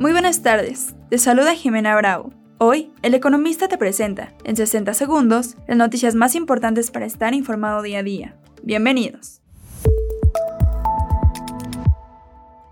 Muy 0.00 0.12
buenas 0.12 0.40
tardes, 0.40 0.94
te 1.10 1.18
saluda 1.18 1.54
Jimena 1.54 1.94
Bravo. 1.94 2.32
Hoy, 2.56 2.90
El 3.02 3.12
Economista 3.12 3.68
te 3.68 3.76
presenta, 3.76 4.32
en 4.44 4.56
60 4.56 4.94
segundos, 4.94 5.58
las 5.68 5.76
noticias 5.76 6.14
más 6.14 6.34
importantes 6.34 6.90
para 6.90 7.04
estar 7.04 7.34
informado 7.34 7.82
día 7.82 7.98
a 7.98 8.02
día. 8.02 8.34
Bienvenidos. 8.62 9.42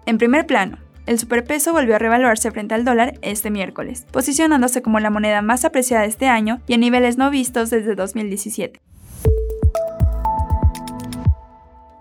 En 0.07 0.17
primer 0.17 0.47
plano, 0.47 0.79
el 1.05 1.19
superpeso 1.19 1.75
volvió 1.75 1.97
a 1.97 1.99
revaluarse 1.99 2.51
frente 2.51 2.75
al 2.75 2.87
dólar 2.87 3.19
este 3.21 3.51
miércoles, 3.51 4.07
posicionándose 4.11 4.81
como 4.81 4.99
la 4.99 5.11
moneda 5.11 5.43
más 5.43 5.67
apreciada 5.67 6.07
este 6.07 6.29
año 6.29 6.63
y 6.67 6.73
en 6.73 6.81
niveles 6.81 7.19
no 7.19 7.29
vistos 7.29 7.69
desde 7.69 7.95
2017. 7.95 8.81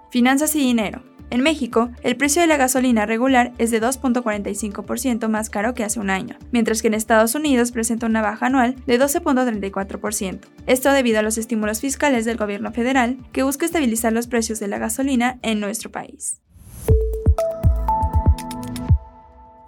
Finanzas 0.10 0.56
y 0.56 0.60
dinero. 0.60 1.04
En 1.30 1.42
México, 1.42 1.90
el 2.04 2.16
precio 2.16 2.42
de 2.42 2.48
la 2.48 2.56
gasolina 2.56 3.06
regular 3.06 3.52
es 3.58 3.70
de 3.70 3.82
2.45% 3.82 5.28
más 5.28 5.50
caro 5.50 5.74
que 5.74 5.84
hace 5.84 6.00
un 6.00 6.10
año, 6.10 6.38
mientras 6.52 6.82
que 6.82 6.88
en 6.88 6.94
Estados 6.94 7.36
Unidos 7.36 7.74
presenta 7.74 8.06
una 8.06 8.22
baja 8.22 8.46
anual 8.46 8.76
de 8.86 8.98
12.34%. 8.98 10.40
Esto 10.68 10.92
debido 10.92 11.20
a 11.20 11.24
los 11.24 11.38
estímulos 11.38 11.82
fiscales 11.82 12.24
del 12.24 12.38
gobierno 12.38 12.72
federal 12.72 13.18
que 13.34 13.44
busca 13.44 13.66
estabilizar 13.66 14.14
los 14.14 14.28
precios 14.28 14.60
de 14.60 14.68
la 14.68 14.78
gasolina 14.78 15.38
en 15.42 15.60
nuestro 15.60 15.92
país. 15.92 16.42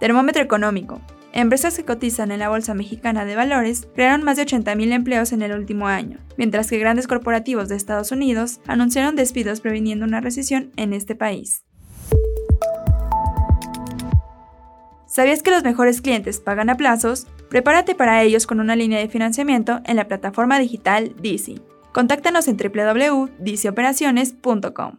Termómetro 0.00 0.42
económico. 0.42 0.98
Empresas 1.32 1.76
que 1.76 1.84
cotizan 1.84 2.32
en 2.32 2.40
la 2.40 2.48
Bolsa 2.48 2.74
Mexicana 2.74 3.24
de 3.24 3.36
Valores 3.36 3.86
crearon 3.94 4.24
más 4.24 4.36
de 4.36 4.46
80.000 4.46 4.92
empleos 4.92 5.32
en 5.32 5.42
el 5.42 5.52
último 5.52 5.86
año, 5.86 6.18
mientras 6.36 6.68
que 6.68 6.78
grandes 6.78 7.06
corporativos 7.06 7.68
de 7.68 7.76
Estados 7.76 8.10
Unidos 8.10 8.60
anunciaron 8.66 9.14
despidos 9.14 9.60
previniendo 9.60 10.04
una 10.04 10.20
recesión 10.20 10.72
en 10.76 10.92
este 10.92 11.14
país. 11.14 11.64
¿Sabías 15.06 15.42
que 15.42 15.50
los 15.50 15.64
mejores 15.64 16.00
clientes 16.00 16.40
pagan 16.40 16.70
a 16.70 16.76
plazos? 16.76 17.26
Prepárate 17.48 17.94
para 17.94 18.22
ellos 18.22 18.46
con 18.46 18.60
una 18.60 18.76
línea 18.76 18.98
de 18.98 19.08
financiamiento 19.08 19.80
en 19.84 19.96
la 19.96 20.08
plataforma 20.08 20.58
digital 20.58 21.14
Disi. 21.20 21.60
Contáctanos 21.92 22.48
en 22.48 22.56
www.dicioperaciones.com. 22.56 24.98